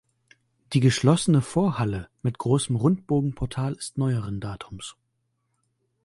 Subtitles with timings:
[0.73, 4.95] Die geschlossene Vorhalle mit großem Rundbogenportal ist neueren Datums.